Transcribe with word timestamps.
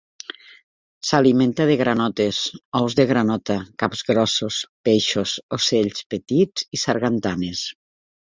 S'alimenta 1.09 1.67
de 1.71 1.75
granotes, 1.81 2.39
ous 2.79 2.95
de 3.01 3.05
granota, 3.11 3.57
capgrossos, 3.83 4.57
peixos, 4.89 5.37
ocells 5.61 6.03
petits 6.15 6.67
i 6.79 6.81
sargantanes. 6.85 7.63